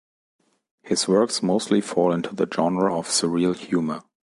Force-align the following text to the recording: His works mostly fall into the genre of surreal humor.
His 0.81 1.07
works 1.07 1.43
mostly 1.43 1.79
fall 1.79 2.11
into 2.11 2.33
the 2.33 2.47
genre 2.51 2.97
of 2.97 3.07
surreal 3.07 3.55
humor. 3.55 4.01